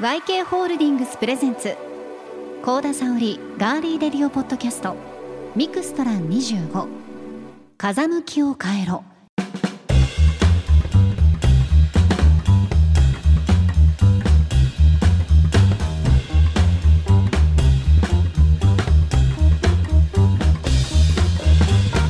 [0.00, 1.76] YK ホールディングスプレゼンツ。
[2.64, 4.96] 高田沙織ガーリーレディオポッドキャスト。
[5.54, 6.88] ミクストラン25
[7.76, 9.04] 風向きを変えろ。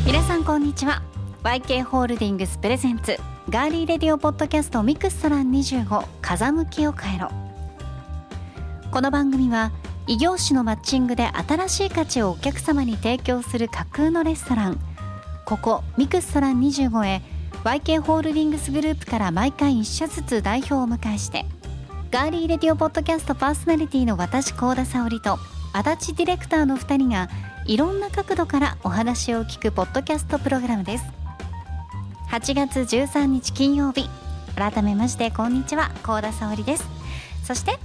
[0.06, 1.02] 皆さんこんにちは。
[1.42, 3.16] YK ホールディングスプレゼンツ。
[3.48, 7.49] ガーリーレディオポッドキャストミクストラン25風向きを変えろ。
[8.92, 9.70] この番組は
[10.08, 14.80] 異業種のマッチングで新しい価値をお客様に提供する架空のレストラン。
[15.44, 17.22] ここミクストラン25へ
[17.62, 21.44] YK ホールディングスグループから毎回1社ずつ代表をお迎えして
[22.10, 25.38] ガーリーレディオポッドキャストパーソナリティの私高田沙織と
[25.72, 27.28] 足立ディレクターの2人が
[27.66, 31.04] いろんな角度からお話を聞くポッドキャストプログラムです。
[32.30, 34.08] 8月13日金曜日。
[34.56, 35.92] 改めましてこんにちは。
[36.02, 36.84] 高田沙織です。
[37.44, 37.78] そして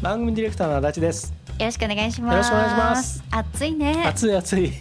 [0.00, 1.34] 番組ディレクターの足立です。
[1.58, 4.72] よろしくお願いしますよろしくお願いします暑いね暑い暑い。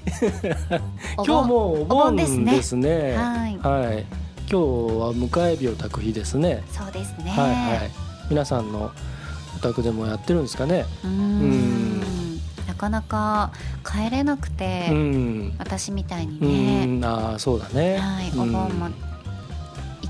[1.18, 3.16] お 今日もうおお盆盆ですねですね。
[3.16, 4.06] はいはい。
[4.42, 6.64] 今日は迎え火を焚く日ですね。
[6.72, 7.92] そうですねはいはい。
[8.30, 8.92] 皆さんの
[9.56, 10.86] お宅でもやってるんですかね。
[11.04, 12.02] うんん
[12.68, 13.52] なかなか
[13.84, 15.56] 帰れなくて、うん。
[15.58, 17.04] 私みたいにうね、ん。
[17.04, 17.98] ああそうだね。
[17.98, 18.92] はい、うんお盆も行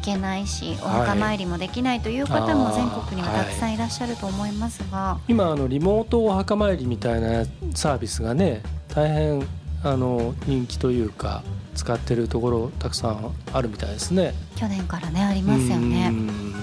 [0.07, 8.61] けないし、おはい墓参りもできないという方も全国にはたくさんいらっしゃると思いますが、今あのリモートお墓参りみたいなサービスがね
[8.93, 9.47] 大変
[9.83, 11.43] あの人気というか
[11.75, 14.33] 使ってるところたくさんあるみたいですね。
[14.55, 16.09] 去年からねありますようね。
[16.09, 16.53] ん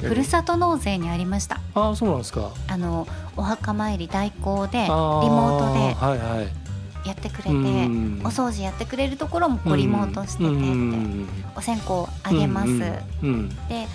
[0.00, 1.60] ふるさと納税にありました。
[1.74, 2.50] ああそうなんですか。
[2.68, 6.67] あのお墓参り代行でリモートではいはい
[7.08, 8.20] やってくれて、うん。
[8.24, 11.28] お掃除やってくれるところもこうリモートしててって、うん。
[11.56, 12.78] お線香あげます。
[12.78, 13.86] で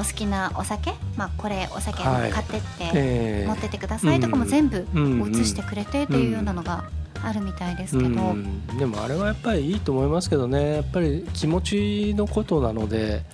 [0.00, 2.30] お好きなお酒、まあ、これお酒はい。
[2.30, 3.46] 買ってって、ええ。
[3.48, 6.84] 持ってってくださいとかも全部うん写してくれてっていうようなのが
[7.22, 8.66] あるみたいですけど、うん。
[8.78, 10.74] でもあれはやっぱりいいと思いますけどね。
[10.74, 13.24] やっぱり気持ちのことなので。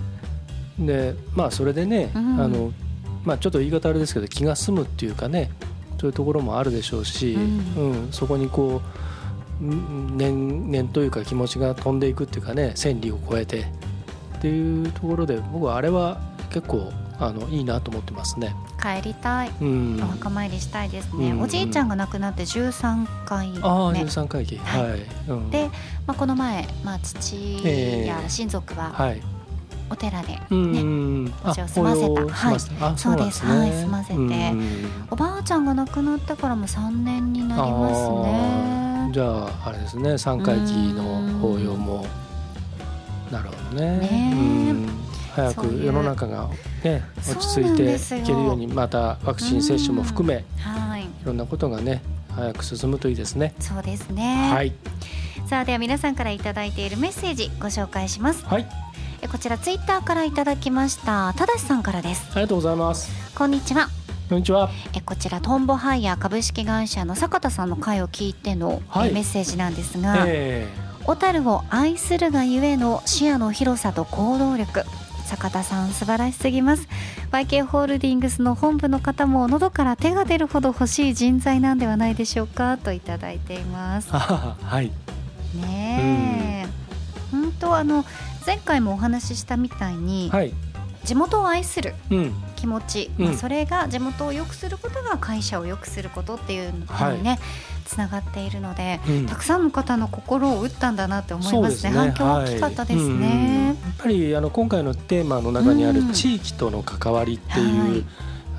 [0.78, 2.40] でまあそれでね、うん。
[2.40, 2.72] あの
[3.24, 5.50] まあ、ちょっと言い方あれですけど気が済むっていうかね
[5.98, 7.38] そういうところもあるでしょうし、う
[7.80, 8.82] うんそこにこ
[9.60, 13.60] うん念念というか気持ちが飛んでいくっていうかね千里を超えて
[14.38, 18.54] っていうところで僕はあれは結構あのいいなと思ってますね。
[18.80, 20.00] 帰りたい、うん。
[20.02, 24.90] お墓参りしたいですね、うんおじいちゃんが亡くなって13回目、ああ、13回忌、はい。
[24.90, 25.50] はい、うん。
[25.50, 25.70] で、
[26.06, 29.22] まあ、この前、まあ、父や親族ははい、
[29.94, 32.08] お寺で、うねん、お家を済ませた。
[32.08, 32.86] 法要済ませた。
[32.88, 34.14] あ、そうですはい済ませて。
[34.14, 34.62] うん
[35.10, 39.10] おばあちゃんが亡くなってからも3年になりますね。
[39.12, 42.06] じゃああれですね、三回忌の法要も。
[43.30, 43.98] なるほどね。
[43.98, 44.74] ね。
[45.34, 46.48] 早く世の中が
[46.84, 53.54] ね落ち着いていけるようにまたワクチン接種も含めはい、いろんなことがね早く進むといいですね。
[53.60, 54.50] そうですね。
[54.52, 54.72] はい。
[55.46, 58.44] さあでは皆さんからいただいているメッセージご紹介します。
[58.44, 58.62] はい。
[58.62, 58.94] え
[59.30, 62.26] こちらツイッターからいただきましたただしさんからです。
[62.32, 63.10] ありがとうございます。
[63.34, 63.88] こんにちは。
[64.28, 64.70] こんにちは。
[64.94, 70.66] えこちらトンボハイヤー株式会社の坂田さんの回を聞いての、はいえメッセージなんですが、え
[71.04, 74.84] 小樽を愛するがゆえの視野の広さと行動力。
[75.26, 76.86] 坂田さん素晴らしすぎます
[77.32, 82.76] YK ホールディングスの本部の方も喉から手が出るほど欲しい人材なんではないでしょうか？
[82.76, 84.92] といただいていますはい。
[85.58, 88.04] ねえ、本当あの
[88.46, 90.52] 前回もお話ししたみたいに、はい。
[91.04, 92.34] 地元を愛するうん。
[92.56, 93.24] 気持ち、うん。
[93.26, 97.38] まあ、それが地元を良くすることが会社を良くすることっていうのにね、
[97.84, 99.26] つながっているので、うん。
[99.26, 101.90] たくさんの方の心を打ったんだなって思いそうですね。
[101.92, 103.06] ますね反響大きかったですはい。
[103.06, 103.12] うん。
[103.12, 103.66] うんね。
[103.66, 108.06] やっぱりあの今回のテーマの中にあるうん地域との関わりってはいいう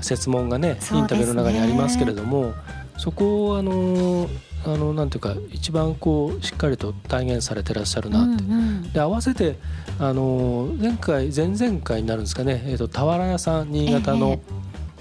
[0.00, 0.78] 説問がね。
[0.92, 2.54] インタビューの中にありますけれども、
[2.98, 4.28] そこをあの
[4.64, 8.44] あのなんていうか一番こうしっかりと体現されてらっしゃるなって。
[8.44, 8.92] うんうん。
[8.92, 9.58] で合わせて
[9.98, 14.40] あの前回前々回になるんですかね、えー、と俵屋さん新潟の、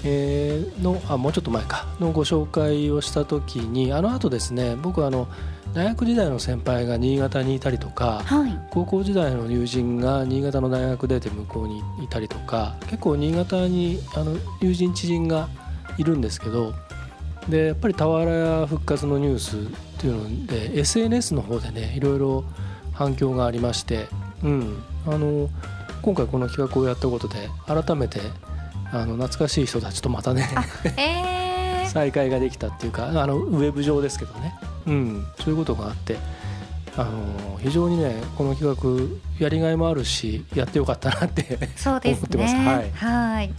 [0.03, 1.87] えーのあもうちょっと前か。
[1.99, 5.27] のご紹介をした時にあの後ですね僕はあの
[5.73, 8.59] 大学時代の先輩が新潟にいたりとかはい。
[8.71, 15.49] 高校時代の友人が新潟の大学出て向こうにいたりとか結構新潟にあの友人知人が
[15.97, 16.73] いるんですけど
[17.49, 19.59] でやっぱり俵屋復活のニュースっ
[19.99, 22.43] ていうので SNS の方でねいろいろ
[22.93, 24.07] 反響がありまして、
[24.43, 25.49] うん、あの
[26.01, 28.19] 今回この企画をやったことで改めて
[28.91, 30.47] あの懐かしい人たちとまたね
[30.97, 34.55] えー、 再会ができたっていうかあのウェブ上ですけどね、
[34.87, 36.17] うん、そういうことがあって
[36.97, 39.09] あの非常にねこの企
[39.39, 42.53] 画やりがいもあるしやってよかったなって そうです思ってます。
[42.53, 42.65] ね。
[42.65, 42.91] はい。
[42.91, 43.53] はい。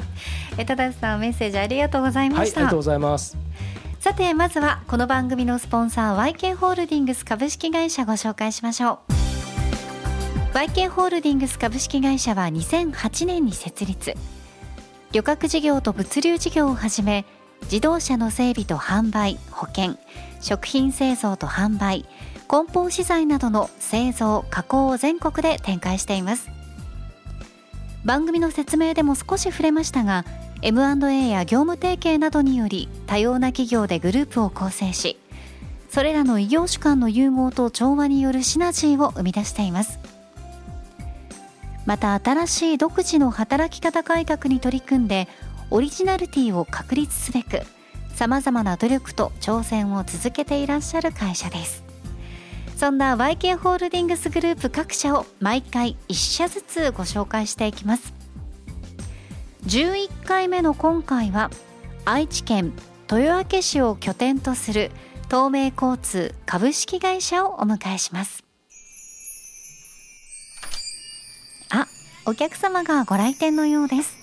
[0.56, 3.36] えたださんメッセージありがとうございました、はい、ありがとうございます
[4.06, 9.12] さてまずはこの番組のスポンサー YK ホールディングス株式会社ご紹介しましょう。
[10.54, 14.14] YK ホールディングス株式会社は2008年に設立。
[15.10, 17.24] 旅客事業と物流事業をはじめ
[17.62, 19.96] 自動車の整備と販売保険
[20.40, 22.06] 食品製造と販売
[22.46, 26.48] 梱包資材などの製造加工を全国で展開しています。
[28.04, 30.24] 番組の説明でも少し触れましたが
[30.68, 35.16] M&A や業務提携などにより多様な企業でグループを構成し
[35.90, 40.00] それらの異業種間の融合と調和によるシナジーを生み出しています。
[41.86, 45.28] また新しい独自の働き方改革に取り組んで
[45.70, 47.60] オリジナリティを確立すべく
[48.16, 51.84] さまざまな努力と挑戦を続けていらっしゃる会社です。
[52.76, 58.15] そんな YK ホールディングスグループ各社を毎回1社ずつご紹介していきます。
[59.66, 61.50] 11回目の今回は
[62.04, 62.72] 愛知県
[63.10, 64.92] 豊明市を拠点とする
[65.24, 68.44] 東名交通株式会社をお迎えします。
[71.70, 71.88] あ
[72.26, 74.16] お客様がご来店のようです。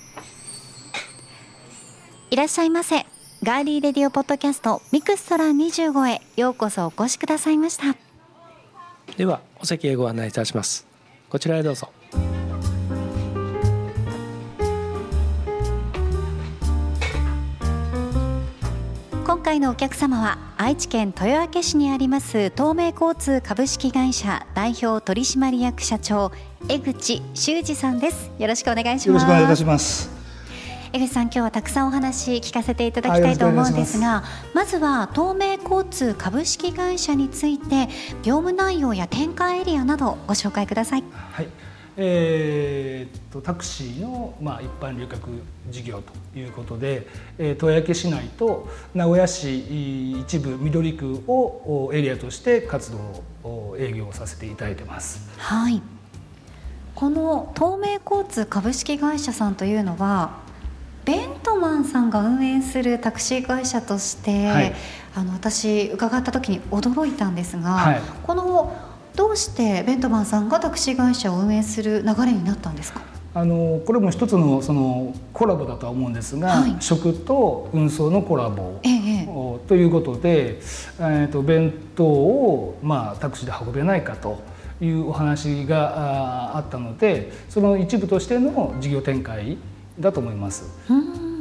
[2.32, 3.06] いらっしゃいませ。
[3.44, 7.98] ガーリーレディオポッドキャストミクストラン25へようこそお越しくださいました。
[9.18, 10.88] ではお席へご案内いたします。
[11.30, 11.90] こちらへどうぞ。
[19.34, 26.32] 今回のお客様は愛知県豊明市にあります東名交通株式会社代表取締役社長
[26.70, 28.30] 江口修二さんです。
[28.38, 29.08] よろしくお願いします。
[29.08, 30.12] よろしくお願いいたします。
[30.94, 37.88] 江口さん今日はたくさんお話聞かせていただきたいと思うんですがまずは東名交通株式会社について
[38.22, 41.04] 業務内容や展開エリアなどご紹介ください。
[41.12, 41.48] はい
[41.96, 45.30] えー、とタクシーの、まあ、一般旅客
[45.70, 47.08] 事業ということで、
[47.38, 52.92] えー、豊明市内と名古屋市一部緑区をエリアとして活
[53.44, 55.30] 動営業させていただいてます。
[55.38, 55.82] はい。
[56.96, 60.44] この東名交通株式会社さんというのは
[61.06, 64.74] ベントマンさんが運営するタクシー会社として、はい、
[65.16, 73.02] あの私伺った時に驚いたんですが、はい、このどうしてベントマンさんがタクシー会社を運営する流れになったんですか？
[73.36, 79.28] あのこれも一つのそのコラボだとは思うんですが、はい、食と運送のコラボ、ええ、
[79.68, 80.60] ということで、
[81.00, 84.40] えーと、弁当を、まあ、タクシーで運べないかと
[84.80, 89.58] いうお話があったのでその一部としての事業展開
[90.00, 90.66] だと思います。
[90.90, 91.33] うん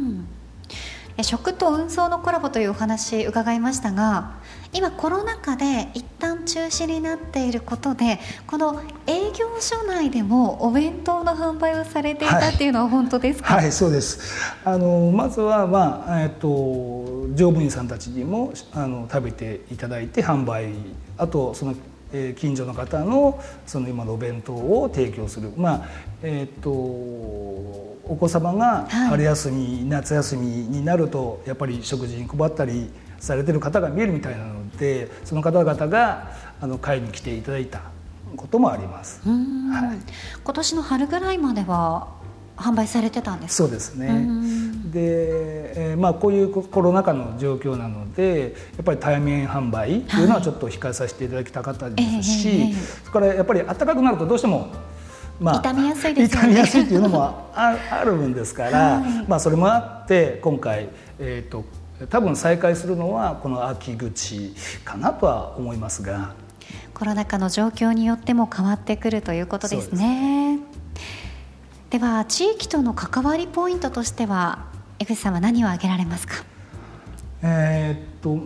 [1.20, 4.41] 食と運送のコラボというお話伺いましたが
[4.73, 14.56] 今コロナ禍で一旦中止になっていることでこの営業所内でもお弁当の販売をされていたっていうのは本当ですか、はい、はい、そうです。
[14.64, 20.73] あのまずは、まあえっと、乗務員さんたちにもあの食べていただいて販売
[21.19, 21.75] あとその
[22.12, 25.53] え近所の方のその今のお弁当を提供する。
[25.56, 25.88] まあ
[26.23, 37.82] えっ、とお子様が春休み、はい、夏休みになるとやっぱり食事に配ったりされてる方が見えるみたいなのでその方々があの買いに来ていただいた
[38.37, 39.20] こともあります。
[39.26, 39.99] はい、
[40.43, 42.21] 今年の春ぐらいまでは
[42.62, 44.26] 販売されてたんですそうですね。
[44.93, 54.73] で、えー、まあこういうコロナ禍の状況なのでやっぱり対面販売というのはちょっと控えさせていただきたかったですし、はいえー、それからやっぱり暖かくなるとどうしても
[55.40, 56.54] まあ、傷みやすいですよね。
[56.54, 60.88] やすいっていうのもああるんですから、 はい、まあそれもあって今回
[61.19, 61.64] えっ、ー、と
[62.09, 64.54] 多分再開するのはこの秋口
[64.85, 66.35] かなとは思いますが。
[66.95, 70.61] コロナ禍の状況によっても変わってくるということですね。
[71.92, 74.64] では地域との関わりポイントとしては
[74.99, 76.42] 江口さんは何を挙げられますか？
[77.42, 78.38] えー、っと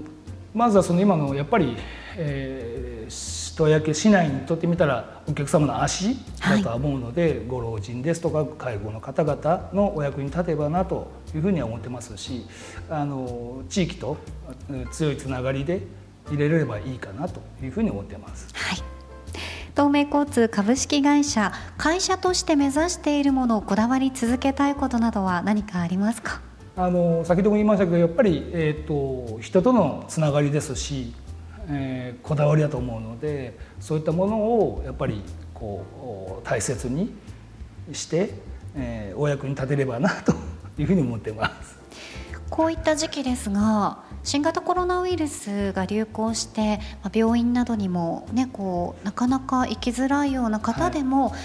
[0.52, 1.76] まずはその今のやっぱり、
[2.16, 12.48] えー、人焼け市内にとってみたらお客様の足だとは思うので、はい、ご老人ですとか介護の方々のお役に立てばなというふうには思ってますし
[12.90, 14.16] あの地域と
[14.90, 15.82] 強いつながりで
[16.32, 18.48] 入れればいいかなというふうに思ってます。
[18.54, 18.95] はい
[19.76, 26.40] 東名交通株式会社会社として目指しているものをこだわり続けたいことなどは何かありますか？
[26.78, 31.12] あの先ほども言いましたけどやっぱり、えーと人とのつながりですし
[31.68, 35.21] えー、こだわりだと思うのでそういったものをやっぱり
[35.52, 37.12] こう大切に
[37.92, 38.35] して、
[38.76, 40.33] えー、お役に立てればなと
[40.78, 41.76] いうふうに思ってます。
[42.49, 46.80] こういった時期ですが新型コロナウイルスが流行して
[47.14, 51.40] 病院などにも、ね、こうなかなか行きづらいような方でも、はい、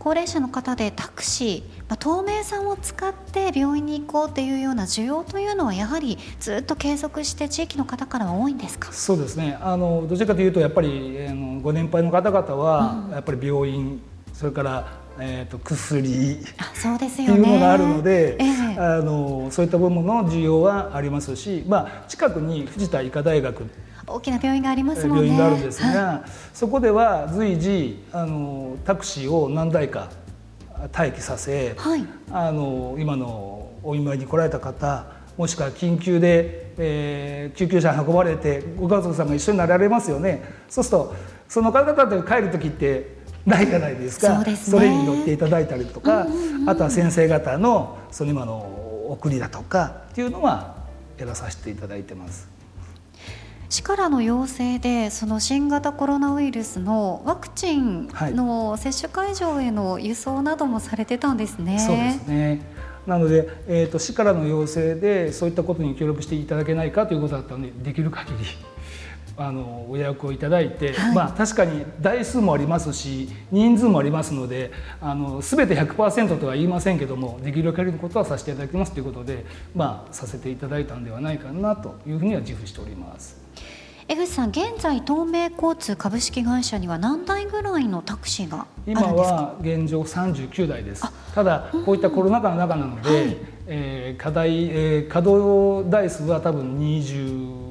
[0.00, 8.92] 高齢者の方でタクシー、まあ、透明さんを使って病院に行こうというような需要というのはやはりずっと継続して地域の方からは多いんですか？
[8.92, 9.56] そうですね。
[9.60, 11.16] あのどちらかというとやっぱり
[11.62, 14.00] ご年配の方々はやっぱり病院、うん、
[14.32, 16.44] それからえーと、薬。
[16.74, 23.66] そうですよ、ね、っていうのがあるので、えー、あのそういった部分の需要はありますし、まあ、近くに藤田医科大学。
[24.06, 25.28] 大きな病院がありますもんね。
[25.28, 30.10] 病院があるんですが、はい、そこでは随時あのタクシーを何台か
[30.92, 35.06] 待機させ、はい、あの今のお見舞いに来られた方
[35.36, 40.42] もしくは緊急で、えー、救急車に運ばれてご家族さんが一緒になられますよね。
[40.68, 41.14] そうすると
[41.48, 43.15] その方々と帰る時って
[43.46, 48.58] ないじゃないですか、ね、それに乗っていただいたりとか、うんうん、あとは先生方のその今の
[49.08, 50.74] 送りだとかっていうのは
[51.16, 52.48] やらさせていただいてます。
[53.68, 61.78] 市からの要請でその新型コロナウイルスのワクチンの接種会場への輸送などもされてたんですね。
[61.80, 62.62] そうですね。
[63.06, 68.44] なので、えーと、市からの要請でそういったことに協力していただけないかということだったのでできる限り
[69.38, 83.46] あのお予約をいただいて、はい、まあ、確かに台数もありますし人数もありますのであの全て100%とは言いませんけどもできる限りのことはさせていただきますということで、まあ、させていただいたんではないかなというふうには自負しております。
[84.08, 91.04] 江口さん現在東名交通株式会社には何台ぐらいのタクシーが今は現状39台です。
[91.34, 97.66] ただこういったコロナ禍の中なので、はい、えー、課題、えー、稼働台数は多分25、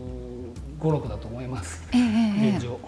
[0.81, 2.79] 6だと思います、えー、現状。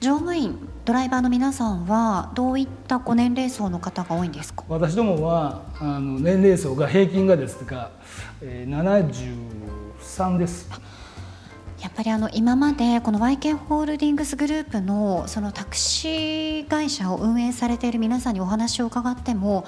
[0.00, 4.64] 乗務員ドライバーの皆さんはどういったご年齢層の方が多いんですか？
[4.68, 7.90] 私どもはあの年齢層が平均がですが、
[8.42, 9.36] えー、
[10.00, 10.68] 73です。
[11.80, 19.64] やっぱりあの今までこの YK ホールディングスグループのそのタクシー会社を運営されている皆さんにお話を伺っても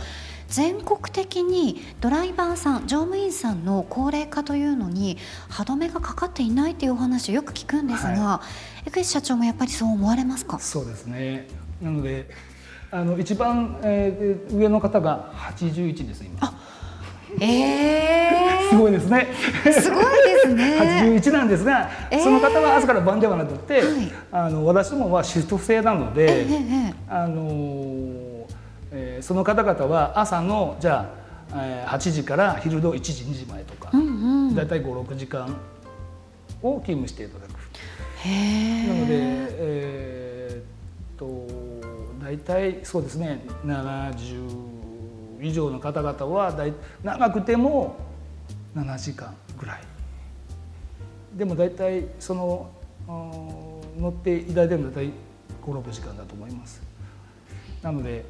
[0.48, 8.42] 全国的にドライバーさん乗務員さんの高齢化というのに歯止めがかかっていないというお話をよく聞くんですが、は
[8.86, 10.58] い、江口社長もやっぱりそう思われますか？
[10.58, 11.46] そうですね。
[11.82, 12.28] なので
[12.90, 16.38] あの一番、えー、上の方が81です今。
[17.40, 19.26] えー、 すごいですね。
[19.64, 20.78] すごいですね。
[21.20, 23.84] 81なんですが、えー、その方は朝から晩ではなくて、はい、
[24.32, 28.27] あの私どもはシフト制なので、えー、あの
[28.90, 31.10] えー、その方々は朝のじゃ
[31.52, 35.56] あ、えー、8時から昼の1時2時前とか、うんうん、だいたい56時間
[36.62, 37.48] を勤務していただく。
[37.48, 39.14] なので、
[39.60, 44.68] えー、っと大体そうですね70
[45.40, 46.72] 以上の方々はだい
[47.04, 47.96] 長くても
[48.74, 49.80] 7時間ぐらい
[51.36, 52.70] でも大体その
[53.06, 55.12] 乗っていただいても大体
[55.64, 56.82] 56時間だと思います。
[57.82, 58.24] なので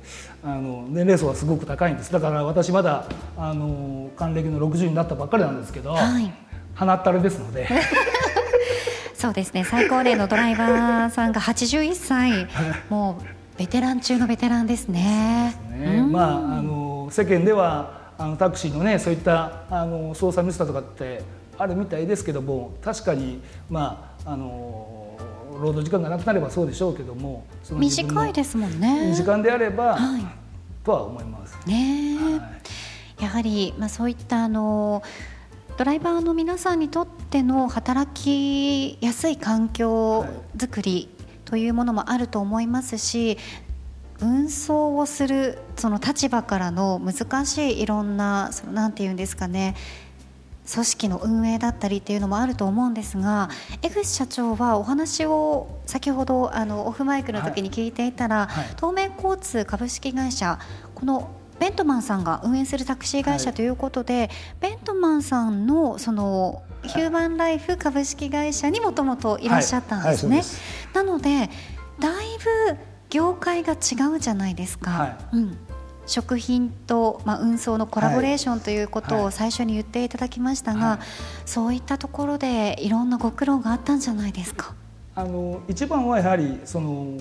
[0.45, 2.13] あの年齢層はすごく高いんです。
[2.13, 6.33] だから私まだあの還暦の60になったばっかりなんですけど、はい、
[6.75, 7.69] 鼻ったれですので。
[9.15, 9.65] そうですね。
[9.65, 12.47] 最高齢のドライバーさんが81歳。
[12.89, 15.57] もうベテラン中のベテランですね。
[15.69, 16.03] すね。
[16.03, 21.23] まああの世間ではあのタクシーのねそういったあの操作ミスだとかって
[21.57, 25.08] あるみたいですけども確かにまああの
[25.61, 29.13] 労働時間がなくなればそうでしょうけども短いですもんね。
[29.15, 30.25] 時間であれば、はい、
[30.85, 31.59] とは思います。
[31.67, 32.51] ね、は
[33.21, 35.03] い、やはり、まあ、そういったあの
[35.77, 41.09] ドライバーの皆さんにとっての働きやすい環境づくり
[41.45, 43.39] というものもあると思いますし、
[44.21, 49.77] 運送をするその立場からの難しいいろんなそのなんていうんですかね
[50.73, 53.49] 組織の運営だったりっていうのもあると思うんですが
[53.83, 58.65] 江口社長はお話を先ほどあのオフマイクの時に聞いていたら、はい。
[58.65, 60.59] はい、東名交通株式会社
[60.95, 70.43] このベントマンさんが運営するタクシー会社ということで、はい、ベントマンさんのそのヒューマンライフ株式会社にもともといらっしゃったんですね。
[70.95, 71.51] なので
[71.99, 72.27] だい
[72.71, 72.77] ぶ
[73.11, 75.19] 業界が違うじゃないですか。
[75.33, 75.59] うん
[76.09, 80.91] 食品と、まあ、運送のコラボレーションということを最初に言っていただきましたが、はい。
[80.99, 81.07] はい、
[81.47, 84.75] そういったところでいろんなご苦労があったんじゃないですか？
[85.15, 87.17] あの一番はやはりその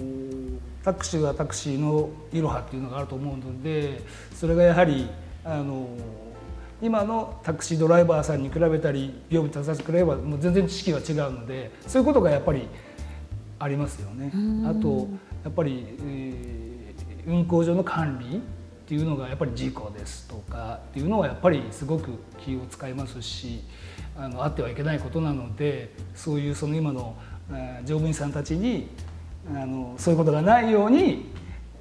[0.83, 4.01] タクシーはタクシーのいろはっていうのがあると思うので
[4.35, 5.07] それがやはり
[5.43, 5.89] あの
[6.81, 12.67] 今のタクシードライバーさんに比べたり業務他社比べればもう全然知識が違うのでそういうことがやっぱり
[13.59, 14.31] ありますよね。
[14.69, 15.07] あと
[15.43, 18.41] やっぱり、えー、運行上の管理
[18.87, 23.59] っていうのがやっぱり事故ですとかっていうのはやっぱりすごく気を使いますし
[24.17, 27.17] あのあってはいけないことなのでそういうその今の
[27.83, 28.87] 乗務員さんたちに
[29.53, 31.25] あのそういうことがないように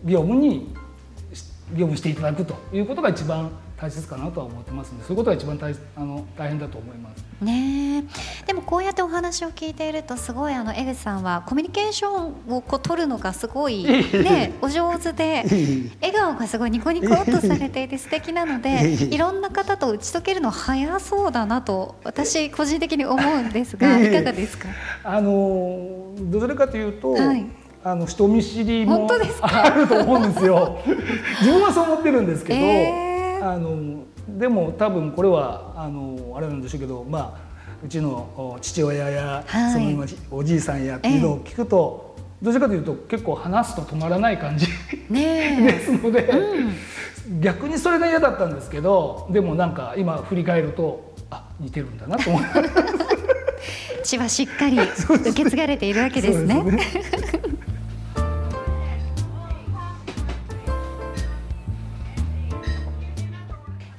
[0.04, 0.74] 業務に
[1.74, 7.24] 業務していただくということが一番大切かなとは思ってますのでそういうことが一番大あの大変だと思います。
[7.44, 8.04] ね
[8.46, 15.44] でもこうやってお話を聞いているとすごいあの江口さんはコミュニケーションをこう取るのがすごい、 ね、お上手で
[16.00, 24.68] 笑顔がすごいニコニコっとされていて素敵なので いろんな方と打ち解けるの早そうだなと私個人的に思うんですがいかがですか？
[25.04, 27.44] あのどちらかというと、はい。
[27.84, 29.06] あの人見知りも
[29.42, 30.76] あると思うんですよ。
[31.40, 33.15] 自分はそう思ってるんですけど、えー、
[33.52, 37.46] あのでも多分これはあのあれなんでしょうけど、まあ
[37.84, 44.66] うちの父親や、はい、その今おじいさんやっていうのを聞くと、えー、どちらかというと結構話すと止まらない感じ
[45.10, 52.46] ですので、うん、逆にそれが嫌だったんですけどでもなんか今振り返るとあ似てるんだなと思って。
[54.02, 56.62] 血はしっかり受け継がれているわけですね。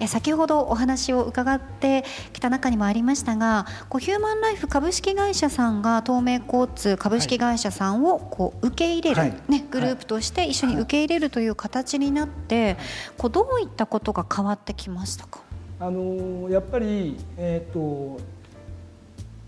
[0.08, 12.78] 先ほどお話を伺ってきた中にもありましたがこうヒューマンライフ株式会社さんが東名交通株式会社さんをこう受け入れる、はい、ね、グループとして一緒に受け入れるという形になって、
[13.18, 15.40] こうどういったことが変わってきましたか？
[15.80, 18.20] あのやっぱり、えーと、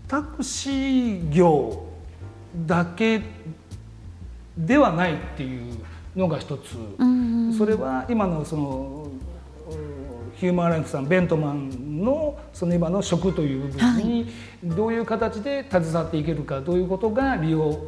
[0.06, 1.84] タクシー業
[2.66, 3.22] だけ
[4.56, 5.74] ではないっていう
[6.16, 6.76] のが一つ、
[7.56, 9.08] それは今のその
[10.40, 14.32] ヒューマンライフさんベントマンのその今の職という部分に
[14.64, 17.78] どういう形で携わっていけるかどういうことが利用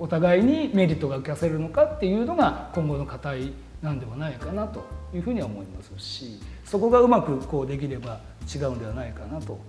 [0.00, 8.18] お互いにメリットが受けせるのかっていうのが今後の課題なんではないかなというふうには思いますしそこがうまくこうできれば
[8.52, 9.60] 違うんではないかなと。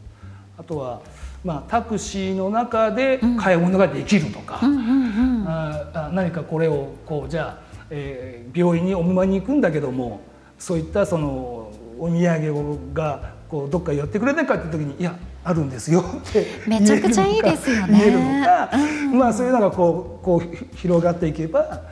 [0.57, 1.01] あとは、
[1.43, 10.21] まあ、タクシーの中で買い物ができるとか、あ何かこれをこうじゃあ、えー、病院にお見舞いに行くんだけども
[10.59, 11.60] そういったその
[12.01, 17.99] お土産がこうどっか寄ってくれないかって時にいやあるんですよってめちゃくちゃいいですよね。
[17.99, 21.83] 言えるのか、うん、まあそういうのがこうこう広がっていけば、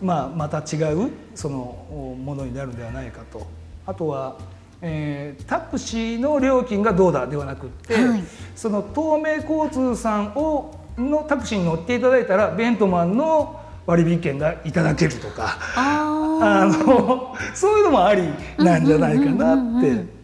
[0.00, 3.46] まあ、また違うそのものになるんではないかと。
[3.84, 4.38] あとは
[4.80, 8.22] えー、タクシーの料金がどうだではなくって、はい、
[8.54, 18.22] その東名交通さんをのタクシーに乗っていただいたらベントマンの割引券がいただけるとかあのそういうのもあり
[18.58, 20.18] なんじゃないかなって。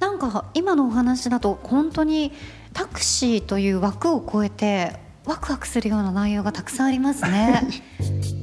[0.00, 2.32] なんか今のお話だと本当に
[2.72, 7.62] タクシーという枠を超えてワクワクするような内容がたくさんありますね。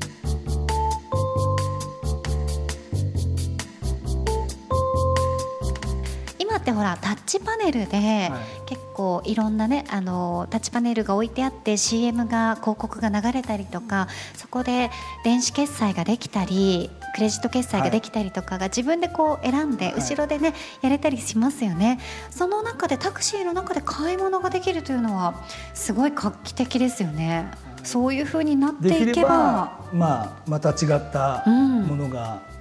[6.68, 8.30] ってほらタッチパネルで、
[8.66, 14.90] 結構いろんなねあのタッチパネルが置いてあって CM が広告が流れたりとかそこで
[15.24, 22.00] 電子決済ができたりクレジット決済ができたりとかが自分でこう選んで後ろでねやれたりしますよね。
[22.30, 25.42] その中でタクシーの中で買い物ができるというのは
[25.74, 27.50] すごい画期的ですよね。
[27.84, 29.80] そういうふうになっていけば。
[29.94, 32.57] まあ、また違ったものが、うん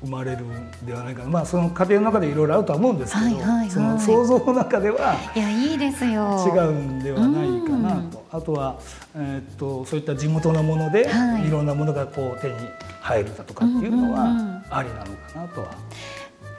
[0.00, 6.46] 生まれるんではないかまあその家庭の中でいろいろあるとは思うんですけど、はいはいはい、その想像の中ではいやいいですよ。
[6.46, 8.78] 違うんではないかなと、あとは、
[9.16, 12.54] えー、っとそういった地元のもので、はい、いろんなものがこう手に
[13.00, 15.74] 入るだとかっていうのはありなのかなとは。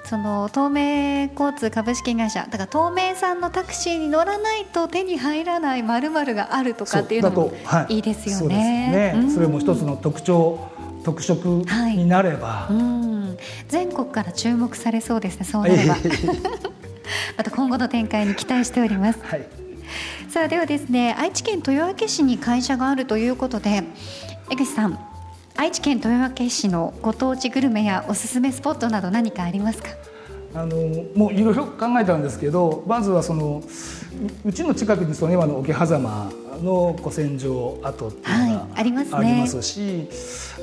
[0.04, 7.54] その東名交通株式会社だから東名さんのタクシーに乗らないと手に入らないまるがあるとかっていうのも
[7.90, 8.00] い。
[8.00, 9.12] いですよね。
[9.14, 9.32] そね。
[9.32, 10.68] それも一つの特徴
[11.04, 11.64] 特色
[11.96, 13.09] になれば、はい、うん
[13.68, 15.96] 全国から注目されそうですねそうなれば。
[17.38, 19.48] また今後の展開に期待しております、はい、
[20.30, 23.84] さあではですね愛知県豊明市に会社があるということで
[24.52, 25.00] 江口さん
[25.56, 29.90] 愛知県豊明市のご当地グルメやおすすめスポットなど何かありますか？
[30.54, 30.78] あの
[31.16, 33.64] もういろいろ考えたんですけどまずはその
[34.46, 36.32] うちの近くにその今の桶狭間
[36.62, 40.10] の古戦場跡っていうのがありますし、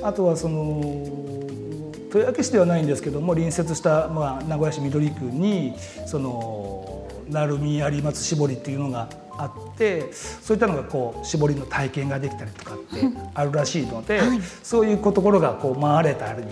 [0.02, 1.46] あとはその
[2.14, 5.74] 豊明市ではないんですけども隣接した、まあ、名古屋市緑区に
[6.06, 12.86] その鳴海有松絞りっていうのがあってそういったのがこう絞りの体験ができたりとかって
[13.34, 16.42] あるらしいので、はい、そういうところがこう回れたり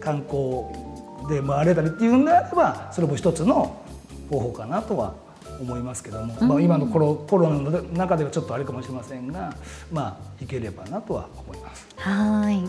[0.00, 0.85] 観光
[1.28, 3.82] で回れたりっていうんであればそれも一つの
[4.30, 5.14] 方法かなとは
[5.60, 9.54] 思いますけども、まあ、今のコロコロナの中ではちょっとあれかもしれませんが、
[9.90, 11.86] まあ、いければなとは思います。
[11.96, 12.60] はい、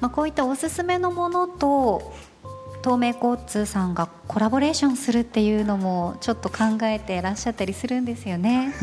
[0.00, 2.12] まあ、こういったおすすめのものと
[2.82, 8.74] 東名交通さんがコラボレーションするっていうのもちょっと考えていらっしゃったりするんですよね。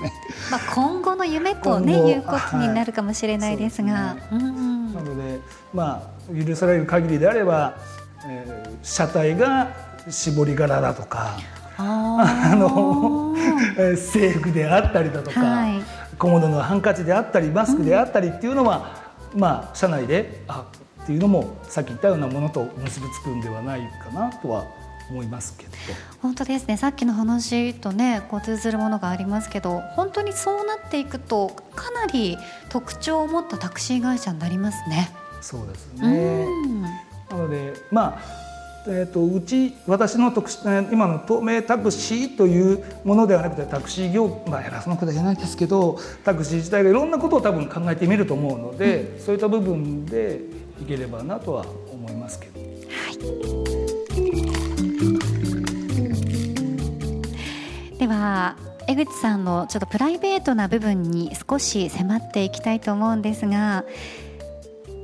[0.50, 5.40] まあ今後の夢とねいうことになるかもしれないですが、はい、うね、なので
[5.74, 7.76] まあ許される限りであれば
[8.26, 9.68] えー、車体が
[10.08, 11.38] 絞り柄だとか
[11.78, 13.34] あ あの
[13.78, 15.82] えー制服であったりだとか、はい
[16.20, 18.94] 小物のハンカチであったりマスクであったりっていうのは、
[19.34, 20.66] まあ社内であ
[21.02, 24.66] っていうのもさっき言ったようなものと結びつくんではないかなとは
[25.08, 25.72] 思いますけど。
[26.20, 32.36] 本当ですねさっきの話とねこう通ずるものがありますけど本当にそうなっていくとかなり
[32.68, 35.10] 特徴を持ったタクシー会社になりますね。
[35.40, 36.44] そうですうね。
[36.44, 36.84] ん
[37.30, 38.50] なのでまあ
[38.86, 40.50] えー、とうち私の特
[40.90, 50.40] 今の透明タクシーというものではなくてタクシー業まあ偉そうなことじゃないですけどタクシー自体がいろんなことを多分考えてみると思うので、そういった部分で
[50.80, 52.60] いければなとは思いますけど。
[57.98, 58.56] では
[58.88, 63.84] 江口さんのちょっとプライベートな部分に少し迫っていきたいと思うんですが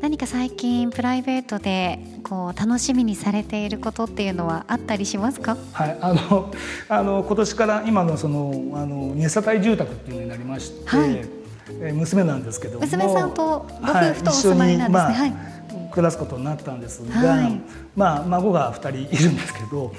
[0.02, 5.56] 何か最近プライベートでこう楽しみにされていることっていうのはあったりしますか？
[5.72, 6.52] はい、あの
[6.88, 11.10] あの今年から今のそのあの二世帯住宅っていうのになりまして、はい。
[11.10, 12.80] えー娘なんですけども。
[12.82, 15.14] 娘さんとごはい夫婦とお住まいなんですね。
[15.14, 17.60] 一緒にまあ暮らすことになったんですが、はい。
[17.96, 18.76] まあ孫が2
[19.08, 19.92] 人いるんですけど、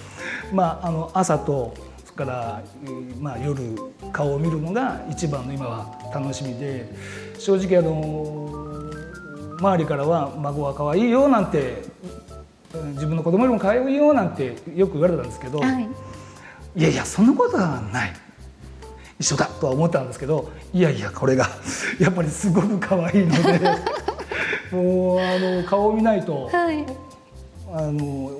[0.54, 1.74] まああの朝と
[2.06, 3.76] それから、えーまあ夜
[4.14, 6.90] 顔を見るのが一番の今は楽しみで
[7.38, 8.67] 正直あの
[9.60, 11.84] 周りからは孫は可愛いよなんて
[12.74, 15.88] うん自分の子供よりも可愛いよなんてよく言われたんですけど、はい。
[16.76, 18.14] いやいやそんなことはない。
[19.20, 21.50] 一緒だとは思ったんですけどいやいやこれが
[22.00, 23.60] やっぱりすごく可愛いので
[24.72, 26.86] もうあの顔を見ないとはい。
[27.74, 28.32] あの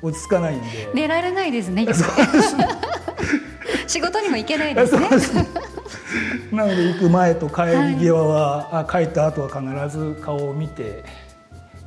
[0.00, 0.90] 落ち着かないんで。
[0.94, 1.86] 寝られないですね。
[3.86, 5.08] 仕事にも行けないですね
[6.52, 7.62] なので行く前と帰
[7.94, 11.04] り際は、あ帰った後は必ず顔を見て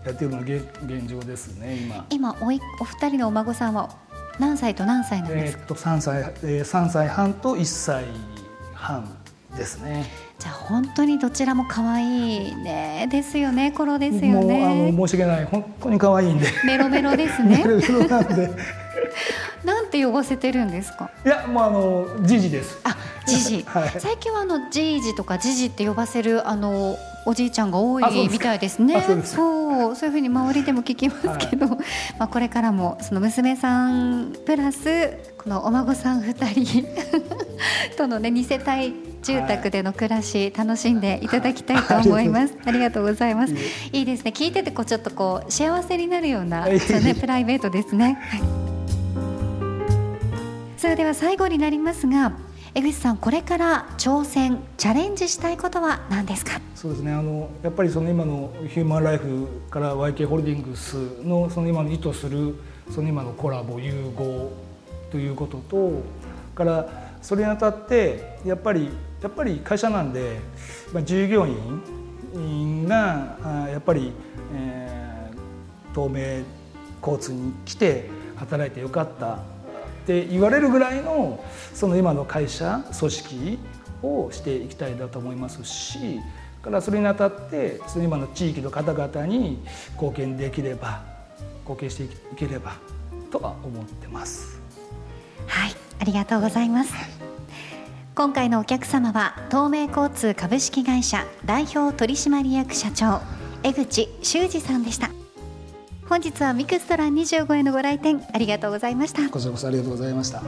[0.05, 2.05] やってるのが現現状ですね今。
[2.09, 3.89] 今おいお二人のお孫さんは
[4.39, 8.03] 何歳と何歳なんですか、えーっと3歳、えー、3歳半と1歳
[8.73, 9.09] 半
[9.57, 10.05] ですね。
[10.37, 16.47] じゃあ本当にどちらも可愛いねですよね頃ですよもうあねの申し訳ない本当に可愛いんで。
[16.65, 18.51] メロメロです メねロメロなんで。
[19.63, 21.09] なんて呼ばせてるんですか？
[21.25, 22.77] いやもうあのジジです。
[22.83, 23.91] あジジ、 はい。
[23.99, 28.95] 最近はあのジージとかジジって呼ばせるあのおじいちゃんが多いみたいですね。
[28.97, 29.21] あそう
[29.95, 30.09] そう。
[30.09, 31.67] いうふうに周りでも聞きますけど、
[32.19, 36.85] まあこれからもその娘さんプラスこのお孫さん二人
[37.97, 42.53] とのね二世帯住宅での暮らし楽しんでいただきたいと思います。
[42.63, 43.53] ありがとうございます。
[43.91, 44.23] いいです。
[44.23, 44.31] ね。
[44.35, 48.19] 聞いててこうちょっとこう幸せになるような、そうねプライベートですね。
[48.29, 48.65] はい。
[50.77, 52.33] それでは最後になりますが、
[52.77, 56.59] 江口さんこれから挑戦チャレンジしたいことは何ですか？
[56.75, 62.55] そうですねあのやっぱりその今のヒューマンライフから YK ホールディングスのその今の意図する
[62.91, 64.51] その今のコラボ融合
[65.09, 66.01] ということと
[66.53, 68.89] からそれにあたってやっぱり
[69.21, 70.39] やっぱり会社なんで、
[70.93, 73.37] まあ、従業員が
[73.71, 74.11] やっぱり、
[74.53, 75.05] えー
[75.95, 76.43] 東名
[77.01, 79.39] 交通に来て働いてよかった
[80.05, 83.59] って言われるぐらいのその今の会社組織
[84.03, 86.19] をしていきたいなと思いますし
[86.61, 89.59] からそれにあたってその今の地域の方々に
[89.93, 91.03] 貢献できれば
[91.61, 92.75] 貢献していければ
[93.31, 94.61] とは思ってます。
[95.47, 96.93] はい、ありがとうございます。
[98.15, 103.21] 今回のお客様は東名交通株式会社代表取締役社長
[103.63, 105.24] 江口修二さんでした。
[106.07, 109.27] 本日はミクストラン25へのご来店ありがとうございました。
[109.27, 110.43] こちらこそありがとうございました。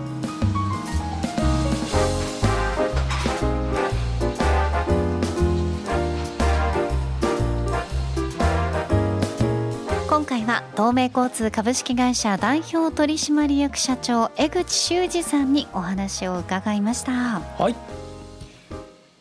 [10.08, 17.39] 今回は東名交通株式会社代表取締役社長江口修二さんにお話を伺いました。
[17.39, 17.76] はい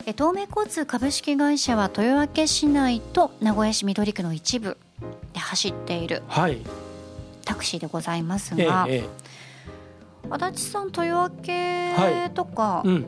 [0.08, 4.76] え東名交通株式会社は豊明市内と名古屋市緑区の一部
[5.32, 6.58] で走っているはい。
[7.44, 9.04] タクシーでございますええが、え。
[10.28, 13.06] 足立さん豊明とか、えうん。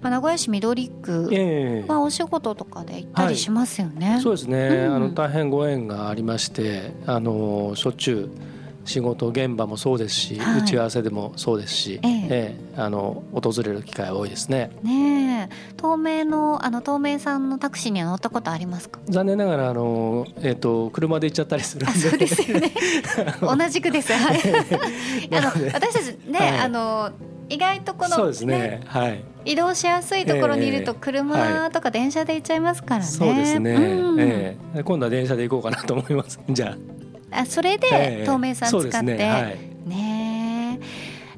[0.00, 1.88] まあ、名古屋市緑区ええ。
[1.88, 4.20] はお仕事とかで行ったりしますよね。
[4.22, 4.94] そうですね、うん。
[4.94, 8.57] あの大変ご縁がありましてあのしょっちゅう
[8.88, 10.60] 仕事現場もそうですし、はい。
[10.60, 12.26] 打ち合わせでもそうですし、ええ。
[12.30, 14.70] えあの訪れる機会多いですね。
[14.82, 15.54] ねえ。
[15.76, 18.98] 東名のあの東名さんのタクシーには乗ったことありますか？
[19.08, 22.72] 残念ながらあの、えー、と車で行っちゃったりするんあでそうですよね。
[23.40, 24.12] 同じくです。
[24.12, 24.40] はい。
[25.36, 26.58] あの私たちね、はい。
[26.60, 27.10] あの
[27.50, 28.80] 意外とこのそうですね。
[28.86, 29.22] はい。
[29.44, 30.98] 移動しやすいところにいるとええ。
[31.00, 33.06] 車とか電車で行っちゃいますからね。
[33.06, 34.20] そうですね、うん。
[34.20, 34.82] ええ。
[34.82, 36.40] 今度は電車で行こうかなと思います。
[36.48, 36.97] じゃあ
[37.46, 39.30] それで透明さん使って、ね。
[39.30, 40.80] はい、ね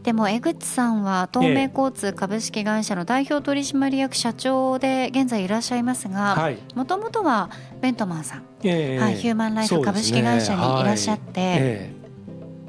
[0.02, 7.50] でも江口さんは東名交通株式会社の代表取締役社長で現在いらっしゃいますがもともとは
[7.80, 11.58] ベントマンさん、えー、はい、ヒューマンライフ株式会社にいらっしゃって、ねはい。
[11.60, 11.92] え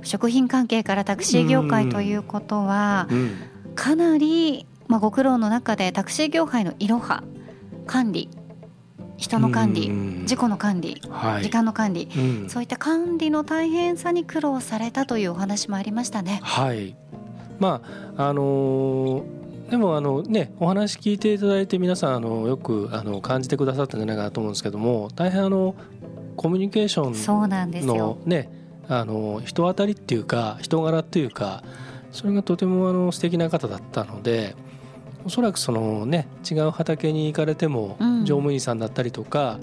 [0.01, 3.37] ー、食品関係からタクシー業界ということは、うん、
[3.75, 7.23] かなり、まあ、ご苦労の中でタクシー業界のいろは
[7.87, 8.29] 管理
[9.21, 9.91] 人の管理、
[10.25, 16.39] 事故の管理、はい、時間の管理、うん、そういった管理の大変さに苦労されたというお話もありましたね。
[16.41, 16.95] はい
[17.59, 17.81] ま
[18.17, 25.75] ああのー、でもあのねお話聞いていただいて皆さんあのよくあの感じてくださったんじゃないかなと思うんですけども大変あの
[26.35, 28.49] コミュニケーションのね
[28.89, 31.63] あの人当たりっていうか人柄っていうか
[32.11, 34.55] それがとてもあの素敵な方だったので。
[35.25, 39.59] おそらくそのね違う畑に行かれても乗務員さんだったりとか、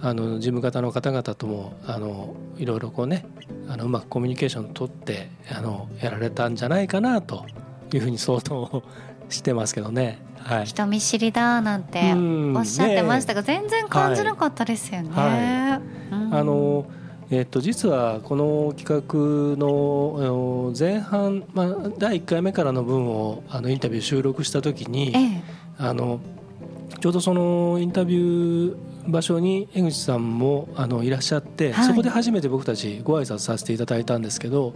[0.00, 3.26] うん、あの事務方の方々ともあのいろいろこうね
[3.68, 7.46] あのうまくコミュニケーション取ってあのやられたんじゃないかなと
[7.92, 8.82] いうふうに想像
[9.28, 10.20] してますけどね。
[10.38, 15.10] はい、人見知りだなんておっしゃってましたが、ね、全然感じなかったですよね。
[15.12, 15.30] はい。
[15.30, 16.40] はい。
[16.40, 16.86] あの
[17.30, 21.66] えっと、実はこの企画の前半、まあ、
[21.98, 25.42] 第1回目からの分をあのインタビュー収録した時に、ええ、
[25.78, 26.20] あの
[27.00, 34.74] ちょうどそのインタビュー場所に江口さんもあのいらっしゃって、はい、そこで初めて僕たちご挨拶させていただいたんですけど、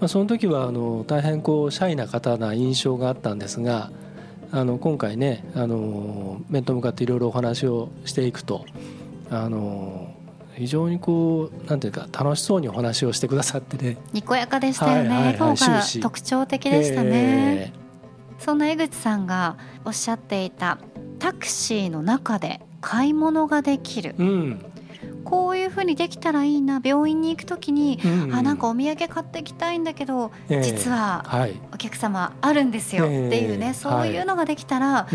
[0.00, 3.90] まあ、その時はあの大変こうシャイな方な印象があったんですが
[4.52, 8.64] あの今回ねあの面と向かっていろいろお話をしていくと
[9.30, 10.14] あの
[10.60, 13.96] 非常にこうなんていうか楽しそうにお話をしてくださってね。
[14.12, 20.76] にこやかでしたよね、はいはいはい、が特徴的でしたね、えー、そんな江口さんがおっしゃっていた
[21.18, 24.64] タクシーの中で買い物ができる、うん、
[25.24, 28.20] こういうふうにできたらいいな病院に行く時に、うん。
[28.24, 31.24] うん、あなんかお土産買ってきたいんだけど、えー、実は
[31.72, 35.08] お客様あるんですよっていうね、えー、そういうのができたら、は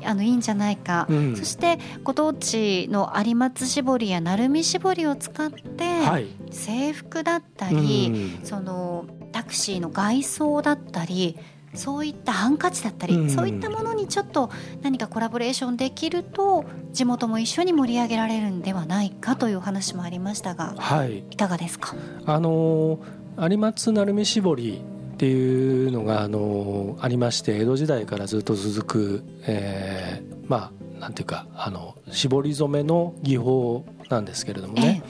[0.00, 11.38] い、あのいいんじゃないか、うん、そしてご当地の有松絞りや鳴海絞りを使って、はい、制服だったり、うん、そのタクシーの外装だったり
[11.76, 14.50] そういったハンカチだったり、うん、そういったものにちょっと
[14.82, 21.94] 何かコラボレーションできると地元も一緒に盛り上げられるんではないかという話もありましたが、はい、いかがですか？
[22.26, 22.98] あの
[23.38, 24.82] 有松鳴海絞り
[25.14, 35.02] っていうのがあのありまして江戸時代からずっと続く、えー、まあなんていうかあの絞り染めの技法なんですけれどもね、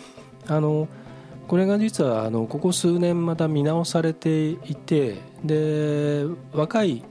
[0.46, 0.88] えあの
[1.48, 5.16] これが実はあのここ数年また見直されていて
[5.47, 7.03] で若い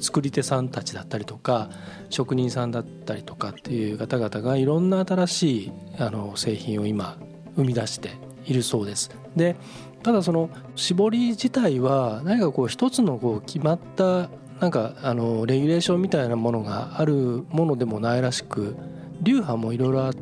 [0.00, 1.70] 作り手さんたちだったりとか
[2.10, 7.18] 職人さんだったりとかっていう方々がいろんな新しいあの製品を今
[7.56, 8.12] 生み出して
[8.46, 9.10] いるそうです。
[9.36, 9.56] で
[10.02, 18.76] ただその絞り自体は何かこう一つのこう決まったなんかあのレギュレーションみたいなものがあるものでもないらしく
[19.20, 20.14] 流派もいろいろあっ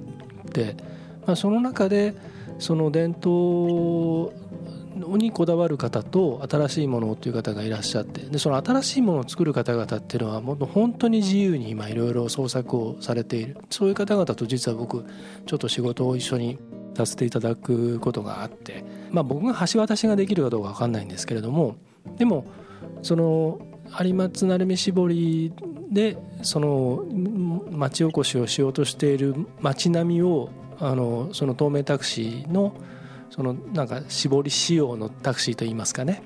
[0.53, 0.77] て、
[1.27, 2.15] まあ、その中で
[2.59, 4.33] その伝統
[4.97, 13.59] にこだわる方と新しいものという方がいらっしゃってでその新しいものを作る方々っていうのはもう本当に自由に今いろいろ創作をされている。
[13.71, 15.05] そういう方々と実は僕
[15.47, 16.59] ちょっと仕事を一緒に
[16.97, 21.77] させていただくことがあって、まあ、僕が橋渡しができるかどうか分かんないんですけれども
[22.17, 22.47] でも
[23.03, 23.61] その
[24.03, 25.53] 有松鳴海絞り
[25.91, 27.05] でその
[27.71, 32.75] 町おこしをしようとしている町並みをあのその東名タクシーの
[33.37, 36.22] そのなんか絞り仕様のタクシーといいますかね。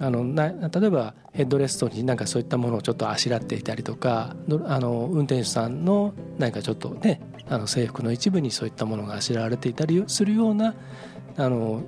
[0.00, 10.74] あのな例えばヘッドレストになんかそういったものをちょっとあしらっていたりとかあの運転手さんの何かちょっとねあの制服の一部にそういったものがあしらわれていたりするような
[11.36, 11.82] あの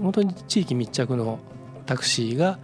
[0.00, 1.40] 本当に地域密着の
[1.86, 2.60] タクシーが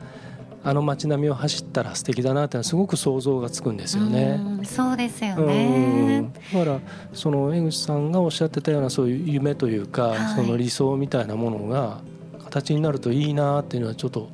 [0.64, 4.40] あの街並みを走ったら素敵だなってすごく想像がつくんですよね。
[4.62, 6.30] うそうですよね。
[6.52, 6.80] だから
[7.12, 12.00] その江口さんがおっしゃってたようなそういう夢というか、はい、その理想みたいなものが
[12.44, 14.28] 形になるといいなっていうのはちょっと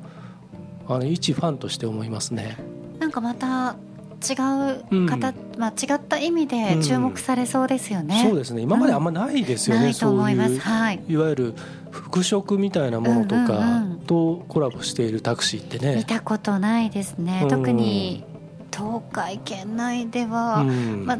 [0.87, 2.57] あの一ファンとして思いますね。
[2.99, 3.75] なんかまた
[4.19, 5.07] 違う方、うん、
[5.57, 8.61] まあ、違った意味で注目されそうですよね、うん、そうですね。
[8.61, 11.53] 今まであんまないですよね、うん、そういう、はい、いわゆる
[11.89, 18.23] 服飾みたいなものとかとコラボしているタクシーってね、見たことないですね、特に
[18.75, 21.19] 東海圏内では、まあ、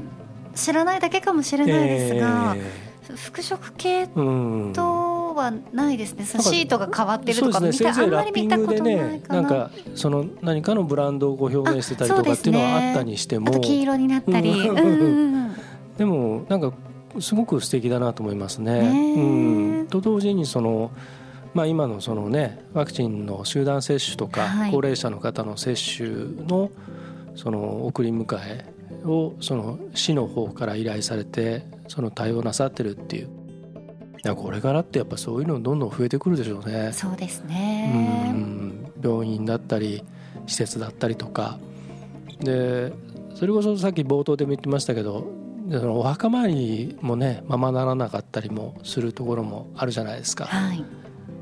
[0.56, 14.63] 知らないだけかもしれないですが、えー、服飾系とはないですね、シートが変わってるとか見た、ね、あんまり見たことないかな,、なんかその何かのブランドをこう表現してたりとかっていうのはあったにしても、ね、黄色になったり、
[15.95, 16.73] でもなんか
[17.19, 19.13] すごく素敵だなと思いますね。
[19.15, 20.89] うん、と同時にその
[21.54, 24.72] まあ、今のそのねワクチンの集団接種とか、はい。
[24.72, 26.10] 高齢者の方の接種
[26.48, 26.70] の
[27.36, 28.66] その送り迎え
[29.06, 33.30] をその市の方から依頼されてその対応なさってるっていう。
[34.22, 36.92] いやこれからってやっぱそういうのどんどん増えてくるでしょうね。
[36.92, 38.92] そうですうねん。
[39.02, 40.04] 病院だったり
[40.46, 41.58] 施設だったりとか。
[42.42, 42.92] で
[43.36, 45.28] それこそさっき冒頭でも言ってましたけど
[45.68, 50.46] でそのお墓参りもねままならなかったりもするところもあるじゃないですか。
[50.46, 50.84] はい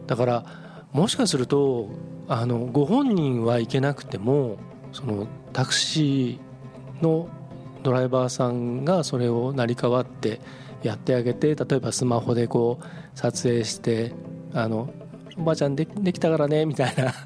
[0.07, 0.45] だから
[0.93, 1.89] もしかすると
[2.27, 4.57] あのご本人は行けなくても
[4.91, 7.29] そのタクシーの
[7.83, 10.41] ドライバーさんがそれを成り代わって
[10.83, 12.85] やってあげて例えばスマホでこう
[13.17, 14.13] 撮影して
[14.53, 14.89] 「あの
[15.37, 17.13] おばあちゃんでできたからね」みたいな。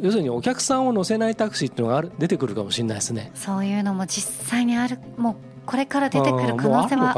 [0.00, 3.30] 要するにお客さんを乗せないタクシーっていうのがある出てくるかもしれないですね。
[3.34, 7.14] そういうのも実際にあるもうこれから出てくる可能性は。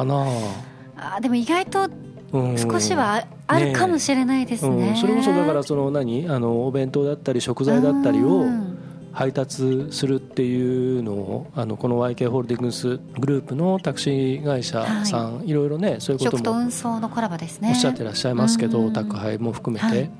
[0.96, 1.88] あーでも意外と
[2.32, 2.58] うん。
[2.58, 4.88] 少しはああるかもしれないですね。
[4.90, 8.78] うん、それこそだからその何あのお弁当だったり食材だったりをうん。
[9.14, 17.70] 配達するっていうのをあのこの YK ホールディングスグループのタクシー会社さん、い、ろいろねそういうことも運送のコラボですね。
[17.70, 18.92] おっしゃってらっしゃいますけど、うん。
[18.92, 20.10] 宅配も含めて、はい。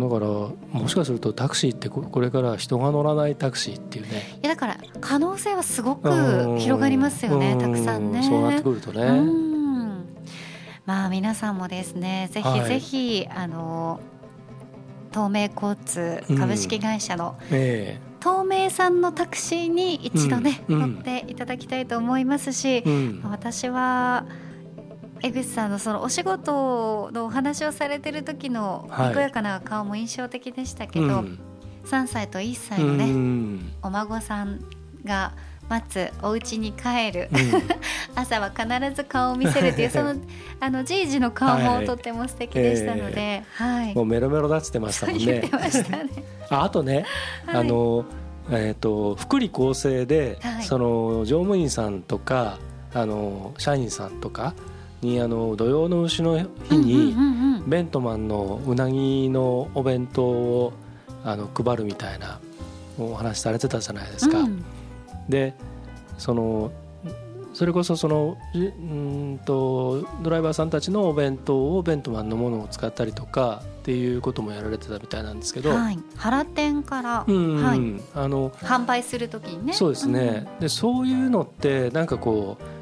[0.00, 4.38] だからもしかするとタクシーってここれから人が乗らないタクシーっていうね。
[4.42, 8.24] いやだから可能性はすごくうん広がりますよね、うたくさんね。
[8.24, 9.51] そうなってくるとね、うん
[10.86, 12.68] まあ皆さんもですねぜひはい。
[12.68, 14.00] ぜひ、あの
[15.10, 20.94] 東名交通株式会社のえ東名さんのタクシーに一度ね、うん。
[20.94, 23.22] 乗っていただきたいと思いますしえ、うん。
[23.24, 24.26] 私は
[25.22, 31.38] 江口さんのそのお仕事のお話をされてる時のはいにこやかな顔も印象的でしたけど、うん
[31.84, 33.72] 3歳と1歳のね、うん。
[33.82, 34.60] お孫さん
[35.04, 35.32] が
[35.72, 37.38] 待つお家に帰る、うん。
[38.14, 40.14] 朝は必ず顔を見せるっていうその
[40.60, 45.24] あのじいじの顔はいもとっても素敵でしたので、はい、もうメロメロだってましたもんね。
[45.24, 45.50] ね。
[46.50, 47.06] あ あとね、
[47.46, 47.56] はい。
[47.60, 48.04] あの
[48.50, 50.64] えっ、と福利厚生で、はい。
[50.64, 52.58] その乗務員さんとか
[52.92, 54.52] あの社員さんとか
[55.00, 57.62] にあの土用の丑の日に、うん。
[57.66, 60.72] ベントマンのうなぎのお弁当を
[61.24, 62.40] あの配るみたいな
[62.98, 64.40] お話されてたじゃないですか。
[64.40, 64.62] うん
[65.32, 65.54] で
[66.18, 66.70] その
[67.54, 77.78] それこそそのじうーんとドライバーさんたちのお弁当をベントマンのものを使ったりとかっていうこともやられてたみたいなんですけど、はい、原店から、うんはい、
[78.14, 79.72] あの販売するときにね。
[79.72, 82.81] そうですね、でそういうのってなんかこう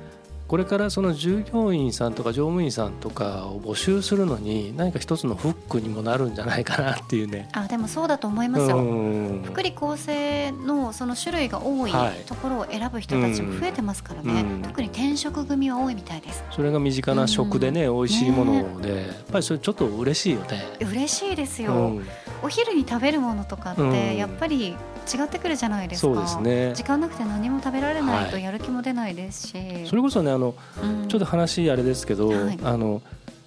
[0.50, 7.48] これからその従業員さんとか乗務員さんとかを募集するのに何か一つのフックにもなるんじゃないかなっていうね。
[7.52, 8.78] あでもそうだと思いますよ。
[8.78, 9.42] うん。
[9.44, 14.62] 福利厚生のその種類が多いはいところを選ぶ人たちも増えてますからね、うん。
[14.62, 16.42] 特に転職組は多いみたいです。
[16.50, 20.64] それが身近な食でね、美味しいもので、やっぱりそれちょっと嬉しいよね。
[20.80, 22.06] 嬉しいですよ、うん。
[22.42, 24.16] お昼に食べるものとかってうん。
[24.16, 24.74] やっぱり
[25.12, 26.12] 違ってくるじゃないですか。
[26.12, 26.72] そうですね。
[26.74, 28.42] 時間なくて何も食べられないとはい。
[28.42, 31.09] やる気も出ないですし、それこそねあのうん。
[31.09, 32.59] ちょっと話あれですけど、はい。
[32.64, 33.03] あの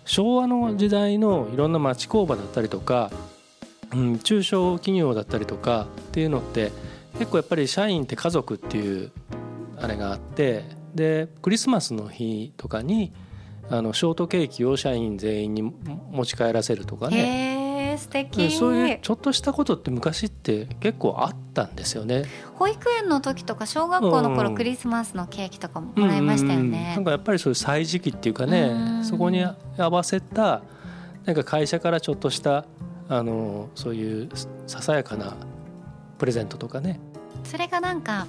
[0.05, 3.11] 昭和の時代のいろんな町工場だったりとか、
[3.93, 6.71] うん、中小企業だったりとかっていうのって
[7.19, 9.11] 結構やっぱり社員って家族っていう
[9.79, 10.63] あれがあって
[10.95, 13.13] でクリスマスの日とかに
[13.69, 17.62] あのショートケーキを社員全員に持ち帰らせるとかね
[17.97, 18.51] 素敵。
[18.51, 22.23] そういうちょっとしたことって昔って結構あったんですよね。
[22.55, 24.55] 保育園の時とか小学校の頃、うん。
[24.55, 26.71] クリスマスのケーキとかももらいましたようんうん。
[26.71, 29.05] ね、なんかやっぱりそういう歳時期っていうかね、うん。
[29.05, 29.55] そこに合
[29.89, 30.63] わせた
[31.25, 32.65] なんか会社からちょっとした
[33.09, 34.29] あのそういう
[34.67, 35.35] ささやかな
[36.17, 36.99] プレゼントとかね。
[37.43, 38.27] それがなんか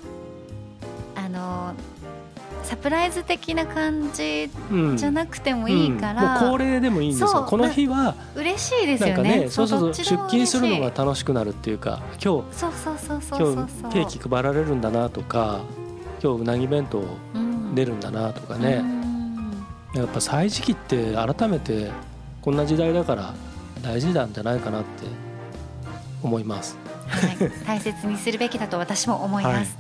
[1.15, 1.75] あの
[2.65, 4.97] サプライズ的な感じうん。
[4.97, 6.41] じゃなくてもいいから、うん。
[6.43, 7.43] もう恒例でもいいんですそう。
[7.43, 9.41] よこの日は嬉しいですよね。
[9.43, 13.53] ねそうすると出勤するのが楽しくなるっていうか今日そうそうそうそうそう。
[13.53, 15.61] 今そう日ケーキ配られるんだなとか
[16.23, 17.75] 今日うなぎ弁当うん。
[17.75, 19.53] 出るんだなとかうね、ん。
[19.95, 21.91] やっぱ歳時期って改めて
[22.41, 23.35] こんな時代だから
[23.83, 25.07] 大事なんじゃないかなって
[26.23, 26.79] 思います。
[27.07, 29.77] はい、大切にするべきだと私も思います、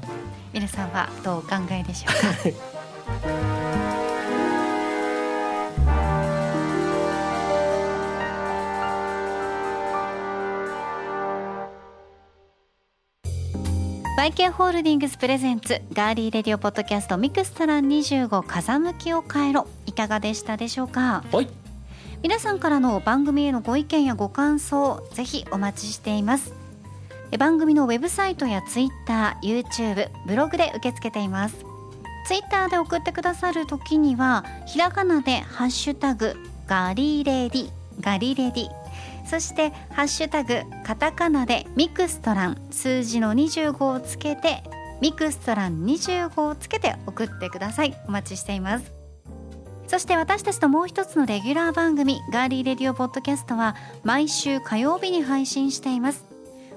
[0.53, 2.59] 皆さんはどうお考えでしょうか？
[14.17, 19.67] YK ホールディングスプレゼンツガーリーレディオポッドキャストミクストラン25風向きを変えろ。
[19.85, 21.25] いかがでしたでしょうか？
[21.31, 21.49] はい。
[22.23, 26.55] 皆さんからの番組へのご意見やご感想ぜひお待ちしています。
[27.33, 31.67] え番組のウェブサイトやツイッター YouTube ブログで受け付けています
[32.27, 36.35] ツイッターで送ってくださるときにはひらがなでハッシュタグ
[36.67, 37.71] ガリレディ
[38.01, 38.69] ガリレディ
[39.27, 44.63] そしてハッシュタグカタカナでミクストラン数字の25をつけて
[45.01, 47.95] ミクストラン25をつけて送ってください。
[48.07, 48.93] お待ちしています。
[49.87, 56.25] そして私たちともう一つのレギュラー番組ガーリーレディオポッドキャストは毎週火曜日に配信しています。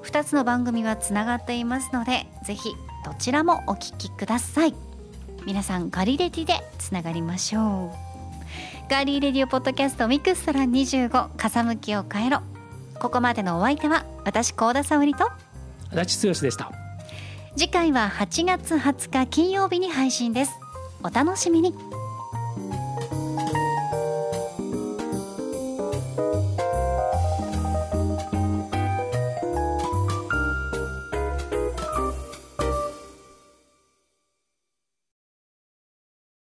[0.04, 2.76] 2つの番組はつながっていますのでぜひ
[3.06, 4.87] どちらもお聞きください。
[5.48, 8.92] 皆さんガリレディでつながりましょう。
[8.92, 12.42] ガーリーレディオポッドキャストミクストラン25風向きを変えろ。
[13.00, 15.26] ここまでのお相手は私高田沙織と。
[15.96, 16.70] 足立剛でした
[17.56, 20.52] 次回は8月20日金曜日に配信です。
[21.02, 21.74] お楽しみに